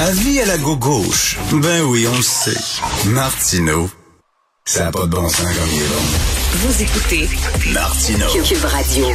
[0.00, 1.36] Avis à la gauche.
[1.52, 2.56] Ben oui, on le sait.
[3.04, 3.90] Martineau,
[4.64, 6.02] ça n'a pas de bon sens comme il est bon.
[6.54, 7.28] Vous écoutez
[7.70, 8.26] Martineau.
[8.42, 9.06] Cube Radio.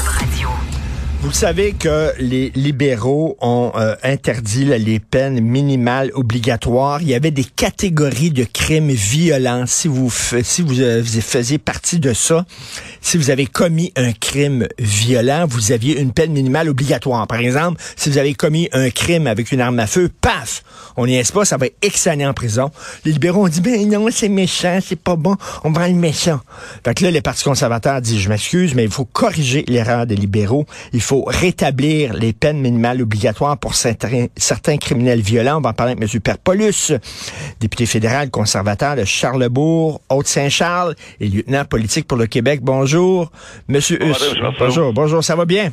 [1.21, 7.01] Vous savez que les libéraux ont euh, interdit les peines minimales obligatoires.
[7.01, 9.65] Il y avait des catégories de crimes violents.
[9.65, 12.45] Si vous si euh, vous faisiez partie de ça,
[13.01, 17.27] si vous avez commis un crime violent, vous aviez une peine minimale obligatoire.
[17.27, 20.63] Par exemple, si vous avez commis un crime avec une arme à feu, paf,
[20.97, 22.71] on n'y est pas, ça va être X en prison.
[23.03, 26.39] Les libéraux ont dit ben non, c'est méchant, c'est pas bon, on prend le méchant.
[26.83, 30.15] Fait que là, le Parti conservateur dit je m'excuse, mais il faut corriger l'erreur des
[30.15, 30.65] libéraux.
[31.05, 35.57] Faut rétablir les peines minimales obligatoires pour certains, certains criminels violents.
[35.57, 36.19] On va en parler avec M.
[36.19, 36.91] Perpolus,
[37.59, 42.59] député fédéral conservateur de Charlebourg, Haute-Saint-Charles et lieutenant politique pour le Québec.
[42.63, 43.31] Bonjour,
[43.67, 44.35] Monsieur Bon Huss.
[44.57, 45.71] Bonjour, bonjour, ça va bien?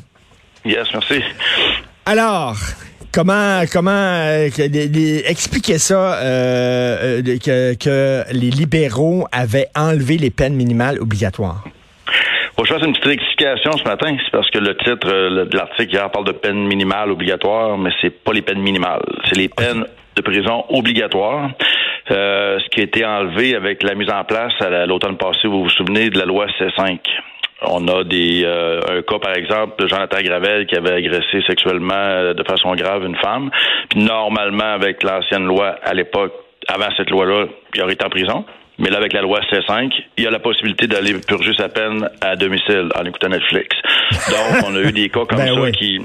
[0.65, 1.23] Yes, merci.
[2.05, 2.57] Alors,
[3.11, 9.69] comment comment euh, que les- les- expliquez ça euh, euh, que, que les libéraux avaient
[9.75, 11.65] enlevé les peines minimales obligatoires?
[12.57, 14.15] Faut que je fasse une petite rectification ce matin.
[14.25, 17.91] C'est parce que le titre euh, de l'article hier parle de peine minimale obligatoire, mais
[18.01, 19.03] c'est pas les peines minimales.
[19.27, 19.85] C'est les peines
[20.17, 21.51] de prison obligatoires.
[22.11, 25.49] Euh, ce qui a été enlevé avec la mise en place à la- l'automne passé,
[25.49, 26.99] vous vous souvenez de la loi C5.
[27.65, 31.95] On a des euh, un cas par exemple de Jonathan Gravel qui avait agressé sexuellement
[31.95, 33.51] euh, de façon grave une femme.
[33.89, 36.33] Puis normalement avec l'ancienne loi à l'époque,
[36.69, 38.45] avant cette loi-là, il aurait été en prison.
[38.79, 42.09] Mais là, avec la loi C5, il y a la possibilité d'aller purger sa peine
[42.21, 43.77] à domicile en écoutant Netflix.
[44.29, 45.73] Donc, on a eu des cas comme Ben ça oui.
[45.73, 46.01] qui.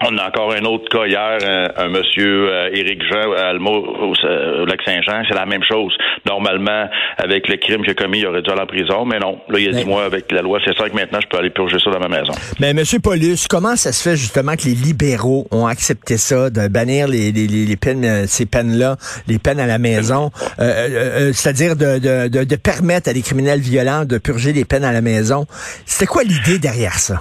[0.00, 1.38] On a encore un autre cas hier,
[1.76, 5.92] un, un monsieur euh, Éric Jean à Alma, au, au Lac-Saint-Jean, c'est la même chose.
[6.24, 9.40] Normalement, avec le crime qu'il a commis, il aurait dû aller en prison, mais non.
[9.48, 11.78] Là, il a Mais- dit, moi, avec la loi C5, maintenant, je peux aller purger
[11.82, 12.32] ça dans ma maison.
[12.60, 16.68] Mais Monsieur Paulus, comment ça se fait justement que les libéraux ont accepté ça, de
[16.68, 20.30] bannir les, les, les- peines, euh, ces peines-là, les peines à la maison,
[20.60, 20.88] euh, euh,
[21.28, 24.84] euh, c'est-à-dire de, de, de, de permettre à des criminels violents de purger les peines
[24.84, 25.46] à la maison?
[25.86, 27.20] C'était quoi l'idée derrière ça?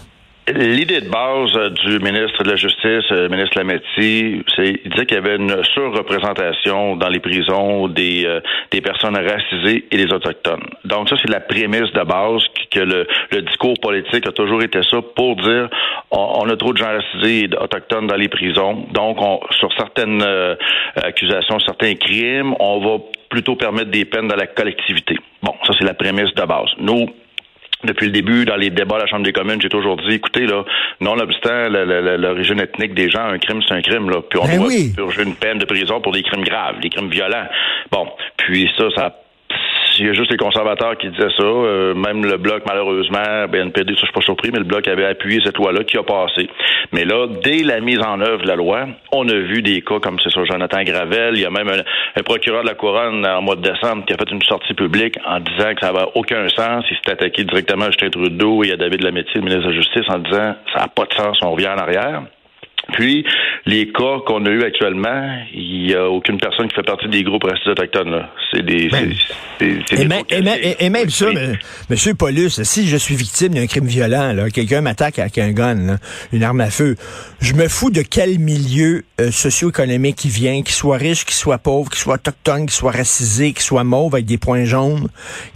[0.55, 4.89] L'idée de base euh, du ministre de la Justice, euh, le ministre Lametti, c'est il
[4.91, 8.39] disait qu'il y avait une surreprésentation dans les prisons des, euh,
[8.71, 10.63] des personnes racisées et des autochtones.
[10.85, 14.79] Donc ça, c'est la prémisse de base que le, le discours politique a toujours été
[14.83, 15.69] ça pour dire
[16.11, 18.85] on, on a trop de gens racisés et autochtones dans les prisons.
[18.93, 20.55] Donc, on, sur certaines euh,
[20.95, 25.17] accusations, certains crimes, on va plutôt permettre des peines dans la collectivité.
[25.43, 26.69] Bon, ça, c'est la prémisse de base.
[26.79, 27.07] Nous,
[27.83, 30.45] depuis le début, dans les débats à la Chambre des communes, j'ai toujours dit, écoutez,
[30.47, 30.63] là,
[30.99, 34.21] nonobstant l'origine ethnique des gens, un crime, c'est un crime, là.
[34.29, 34.93] Puis on Ben doit oui.
[34.95, 37.47] purger une peine de prison pour des crimes graves, des crimes violents.
[37.91, 38.07] Bon,
[38.37, 39.15] puis ça, ça
[39.99, 41.43] il y a juste les conservateurs qui disaient ça.
[41.43, 45.05] Euh, même le Bloc, malheureusement, BNPD, ça, je suis pas surpris, mais le Bloc avait
[45.05, 46.49] appuyé cette loi-là qui a passé.
[46.91, 49.99] Mais là, dès la mise en œuvre de la loi, on a vu des cas
[49.99, 51.35] comme c'est sur Jonathan Gravel.
[51.35, 54.17] Il y a même un, procureur de la Couronne en mois de décembre qui a
[54.17, 56.85] fait une sortie publique en disant que ça n'avait aucun sens.
[56.89, 59.75] Il s'est attaqué directement à Justin Trudeau et à David Lametti, le ministre de la
[59.75, 62.23] Justice, en disant ça n'a pas de sens, on revient en arrière.
[62.93, 63.25] Puis,
[63.65, 67.23] les cas qu'on a eu actuellement, il n'y a aucune personne qui fait partie des
[67.23, 68.11] groupes racistes autochtones.
[68.11, 68.29] là.
[68.53, 68.87] C'est des.
[68.87, 69.11] Ben,
[69.59, 71.55] c'est- Et, des et même- et- ça, me-
[71.89, 75.97] Monsieur Paulus, si je suis victime d'un crime violent, quelqu'un m'attaque avec un gun, là,
[76.31, 76.95] une arme à feu,
[77.41, 81.57] je me fous de quel milieu euh, socio-économique il vient, qu'il soit riche, qu'il soit
[81.57, 85.09] pauvre, qu'il soit autochtone, qu'il soit racisé, qu'il soit mauve avec des points jaunes.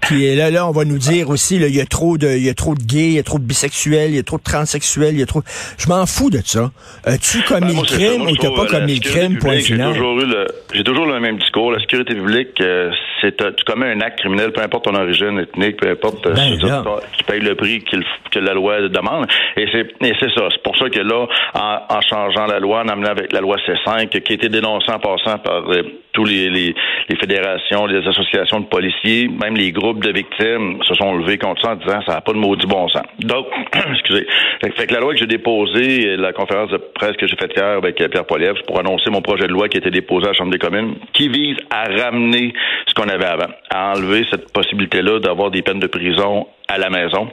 [0.07, 2.43] Qui est là, là, on va nous dire aussi, il y a trop de, il
[2.43, 4.37] y a trop de gays, il y a trop de bisexuels, il y a trop
[4.37, 5.43] de transsexuels, il y a trop.
[5.77, 6.71] Je m'en fous de ça.
[7.11, 9.93] As-tu commis Ben, le crime ou t'as pas commis le crime, point final?
[9.93, 11.71] toujours eu le, j'ai toujours eu le même discours.
[11.71, 15.77] La sécurité publique, euh, c'est, tu commets un acte criminel, peu importe ton origine ethnique,
[15.77, 16.83] peu importe, euh, Ben, dire,
[17.17, 19.27] tu payes le prix qu'il- que la loi demande.
[19.57, 20.47] Et c'est, et c'est ça.
[20.51, 23.57] C'est pour ça que là, en, en changeant la loi, en amenant avec la loi
[23.67, 26.75] C5, qui a été dénoncée en passant par euh, tous les, les,
[27.09, 31.61] les, fédérations, les associations de policiers, même les groupes de victimes se sont levés contre
[31.61, 33.03] ça en disant ça n'a pas de maudit bon sens.
[33.19, 33.47] Donc,
[33.93, 34.27] excusez.
[34.61, 37.77] Fait que la loi que j'ai déposée, la conférence de presse que j'ai faite hier
[37.77, 40.33] avec Pierre Poilievre pour annoncer mon projet de loi qui a été déposé à la
[40.35, 42.53] Chambre des communes, qui vise à ramener
[42.87, 46.89] ce qu'on avait avant, à enlever cette possibilité-là d'avoir des peines de prison à la
[46.89, 47.29] maison.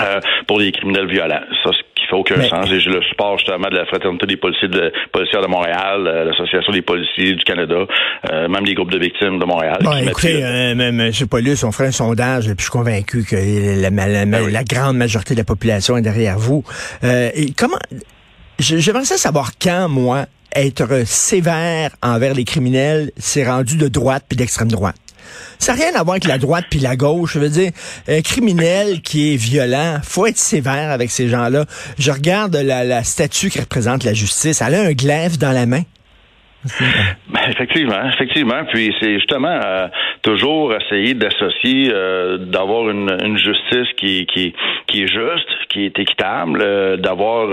[0.00, 1.42] Euh, pour les criminels violents.
[2.16, 2.70] Aucun sens.
[2.70, 6.24] Et j'ai le support justement de la Fraternité des policiers de, policiers de Montréal, euh,
[6.24, 7.86] l'Association des policiers du Canada,
[8.30, 9.78] euh, même les groupes de victimes de Montréal.
[9.82, 11.10] Bon, écoutez, euh, M.
[11.28, 14.96] Paulus, on ferait un sondage, puis je suis convaincu que la, la, ben la, grande
[14.96, 16.64] majorité de la population est derrière vous.
[17.02, 17.78] et comment...
[18.58, 24.70] J'aimerais savoir quand, moi, être sévère envers les criminels, c'est rendu de droite puis d'extrême
[24.70, 24.96] droite.
[25.58, 27.34] Ça n'a rien à voir avec la droite puis la gauche.
[27.34, 27.70] Je veux dire,
[28.08, 31.66] un criminel qui est violent, faut être sévère avec ces gens-là.
[31.98, 34.60] Je regarde la, la statue qui représente la justice.
[34.60, 35.82] Elle a un glaive dans la main.
[36.64, 38.64] Ben, effectivement, effectivement.
[38.72, 39.88] Puis c'est justement euh,
[40.22, 44.54] toujours essayer d'associer, euh, d'avoir une, une, justice qui, qui,
[44.86, 47.48] qui est juste, qui est équitable, euh, d'avoir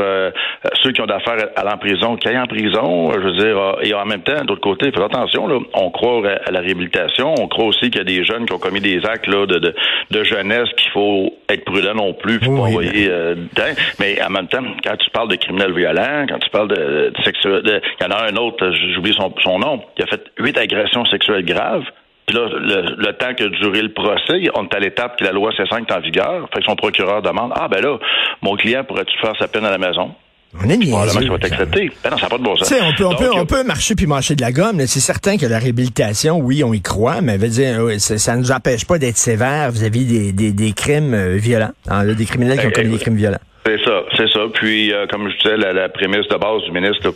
[0.84, 3.78] ceux qui ont d'affaires à aller en prison, qui aillent en prison, je veux dire,
[3.82, 7.48] et en même temps, d'autre côté, faites attention, là, on croit à la réhabilitation, on
[7.48, 9.76] croit aussi qu'il y a des jeunes qui ont commis des actes là, de, de,
[10.12, 13.10] de jeunesse qu'il faut être prudent non plus, puis pas envoyer
[14.00, 17.24] mais en même temps, quand tu parles de criminels violents, quand tu parles de, de
[17.24, 20.58] sexuel, il y en a un autre, j'oublie son, son nom, il a fait huit
[20.58, 21.84] agressions sexuelles graves.
[22.28, 25.50] Puis là, le, temps que duré le procès, on est à l'étape que la loi
[25.52, 26.48] C5 est en vigueur.
[26.54, 27.98] Fait que son procureur demande Ah ben là,
[28.44, 30.12] mon client pourrait-tu faire sa peine à la maison?
[30.64, 30.94] On est niaiseux.
[30.94, 31.38] va.
[32.04, 32.72] Ben non, ça n'a pas de bon sens.
[32.72, 34.80] on peut, on, peut, on peut marcher puis marcher de la gomme.
[34.88, 38.52] C'est certain que la réhabilitation, oui, on y croit, mais veut dire, ça ne nous
[38.52, 42.68] empêche pas d'être sévère vis-à-vis des, des, des, crimes euh, violents, hein, des criminels qui
[42.68, 43.40] ont commis des crimes violents.
[43.66, 44.40] C'est ça, c'est ça.
[44.54, 47.12] Puis, euh, comme je disais, la, prémisse de base du ministre,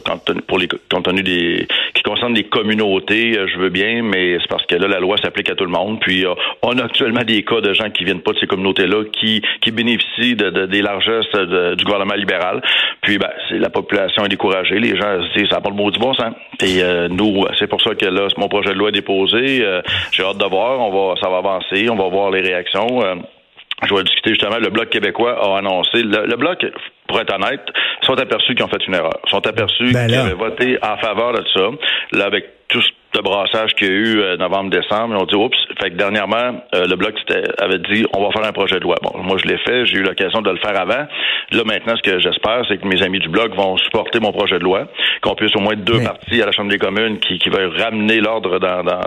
[0.47, 4.49] pour les compte tenu des qui concerne les communautés, euh, je veux bien, mais c'est
[4.49, 5.99] parce que là, la loi s'applique à tout le monde.
[6.01, 9.05] Puis, euh, on a actuellement des cas de gens qui viennent pas de ces communautés-là,
[9.13, 11.31] qui qui bénéficient de, des largesses
[11.77, 12.61] du gouvernement libéral.
[13.01, 14.79] Puis, ben, c'est la population est découragée.
[14.79, 16.33] Les gens se disent, ça n'a pas le mot du bon sens.
[16.61, 19.65] Et nous, c'est pour ça que là, mon projet de loi est déposé.
[20.11, 20.79] J'ai hâte de voir.
[20.79, 21.89] On va, ça va avancer.
[21.89, 23.01] On va voir les réactions
[23.87, 26.65] je vais discuter justement, le Bloc québécois a annoncé, le, Bloc,
[27.07, 27.61] pour être honnête,
[28.01, 29.19] sont aperçus qu'ils ont fait une erreur.
[29.29, 31.69] sont aperçus ben qu'ils avaient voté en faveur de ça.
[32.13, 32.81] Là, avec tout
[33.13, 35.15] de brassage qu'il y a eu euh, novembre-décembre.
[35.15, 37.13] Ils ont dit, oups, fait que dernièrement, euh, le Bloc
[37.59, 38.95] avait dit, on va faire un projet de loi.
[39.03, 41.05] Bon, moi, je l'ai fait, j'ai eu l'occasion de le faire avant.
[41.51, 44.57] Là, maintenant, ce que j'espère, c'est que mes amis du Bloc vont supporter mon projet
[44.57, 44.87] de loi,
[45.21, 48.19] qu'on puisse au moins deux parties à la Chambre des communes qui, qui veulent ramener
[48.19, 49.01] l'ordre dans, dans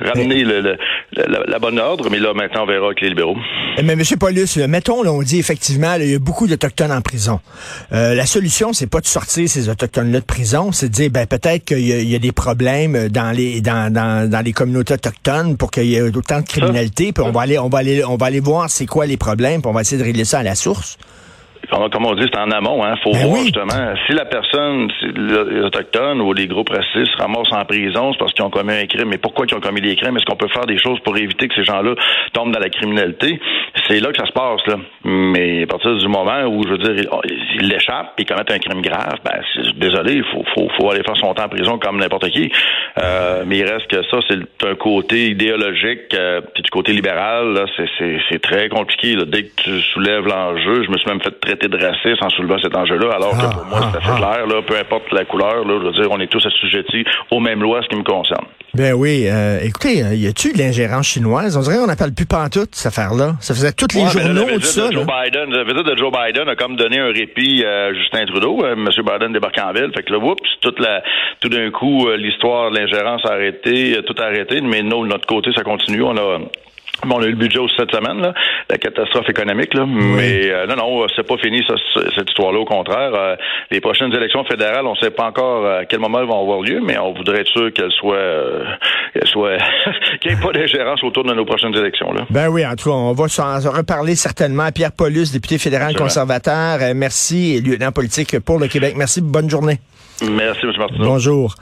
[0.00, 0.76] ramener le,
[1.12, 3.36] la, bonne ordre, mais là, maintenant, on verra avec les libéraux.
[3.76, 4.02] Eh, mais M.
[4.18, 7.40] Paulus, mettons, là, on dit effectivement, il y a beaucoup d'Autochtones en prison.
[7.92, 11.26] Euh, la solution, c'est pas de sortir ces Autochtones-là de prison, c'est de dire, ben,
[11.26, 15.70] peut-être qu'il y, a des problèmes dans les dans, dans, dans les communautés autochtones pour
[15.70, 18.26] qu'il y ait autant de criminalité, puis on va aller on va aller on va
[18.26, 20.54] aller voir c'est quoi les problèmes, puis on va essayer de régler ça à la
[20.54, 20.96] source
[21.70, 22.84] comme on dit, c'est en amont.
[22.84, 22.96] Hein.
[23.02, 27.16] faut ben voir justement si la personne, si les autochtones ou les groupes racistes se
[27.16, 29.08] ramassent en prison, c'est parce qu'ils ont commis un crime.
[29.08, 30.16] Mais pourquoi ils ont commis des crimes?
[30.16, 31.94] Est-ce qu'on peut faire des choses pour éviter que ces gens-là
[32.32, 33.40] tombent dans la criminalité?
[33.88, 34.66] C'est là que ça se passe.
[34.66, 34.76] Là.
[35.04, 37.06] Mais à partir du moment où, je veux dire,
[37.60, 39.40] ils l'échappent et commettent un crime grave, ben
[39.76, 42.50] désolé, il faut, faut, faut, aller faire son temps en prison comme n'importe qui.
[43.02, 47.52] Euh, mais il reste que ça, c'est un côté idéologique, euh, puis du côté libéral,
[47.52, 49.14] là, c'est très compliqué.
[49.16, 49.24] Là.
[49.26, 52.58] Dès que tu soulèves l'enjeu, je me suis même fait traiter de raciste en soulevant
[52.58, 54.34] cet enjeu-là, alors que pour moi, c'est assez ah, ah.
[54.34, 57.40] clair, là, peu importe la couleur, là, je veux dire, on est tous assujettis aux
[57.40, 58.46] mêmes lois, ce qui me concerne.
[58.72, 61.56] Ben oui, euh, écoutez, euh, y a-tu de l'ingérence chinoise?
[61.56, 63.34] On dirait qu'on n'appelle plus pantoute, cette affaire-là.
[63.40, 64.90] Ça faisait tous les journaux, tout ça.
[64.92, 68.64] Joe Biden, la visite de Joe Biden a comme donné un répit à Justin Trudeau.
[68.64, 68.86] Euh, M.
[68.86, 69.90] Biden débarque en ville.
[69.94, 71.02] Fait que là, oups, toute la,
[71.40, 74.60] tout d'un coup, l'histoire de l'ingérence a arrêté, tout a arrêté.
[74.60, 76.02] Mais nous, de notre côté, ça continue.
[76.02, 76.38] On a
[77.06, 78.34] Bon, on a eu le budget aussi cette semaine, là,
[78.68, 79.86] la catastrophe économique, là.
[79.86, 81.74] mais euh, non, non, c'est pas fini ça,
[82.14, 82.58] cette histoire-là.
[82.58, 83.36] Au contraire, euh,
[83.70, 86.60] les prochaines élections fédérales, on ne sait pas encore à quel moment elles vont avoir
[86.60, 88.64] lieu, mais on voudrait être sûr qu'elles soient, euh,
[89.14, 89.56] qu'elles soient,
[90.20, 92.12] qu'il n'y ait pas d'ingérence autour de nos prochaines élections.
[92.12, 92.26] Là.
[92.28, 94.70] Ben oui, en tout cas, on va s'en reparler certainement.
[94.70, 98.94] Pierre Paulus, député fédéral conservateur, merci, et lieutenant politique pour le Québec.
[98.96, 99.78] Merci, bonne journée.
[100.28, 100.72] Merci, M.
[100.78, 101.04] Martineau.
[101.04, 101.54] Bonjour.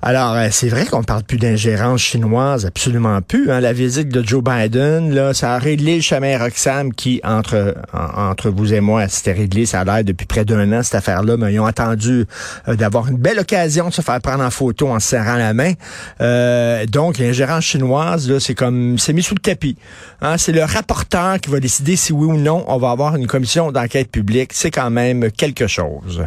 [0.00, 3.50] Alors, euh, c'est vrai qu'on ne parle plus d'ingérence chinoise, absolument plus.
[3.50, 3.60] Hein.
[3.60, 4.85] La visite de Joe Biden,
[5.34, 9.66] ça a réglé le chemin Roxham qui, entre, entre vous et moi, c'était réglé.
[9.66, 11.36] Ça a l'air depuis près d'un an, cette affaire-là.
[11.36, 12.26] Mais ils ont attendu
[12.68, 15.54] euh, d'avoir une belle occasion de se faire prendre en photo en se serrant la
[15.54, 15.72] main.
[16.20, 19.76] Euh, donc, l'ingérence chinoise, là, c'est comme, c'est mis sous le tapis.
[20.20, 20.36] Hein.
[20.38, 23.72] C'est le rapporteur qui va décider si oui ou non on va avoir une commission
[23.72, 24.52] d'enquête publique.
[24.52, 26.22] C'est quand même quelque chose.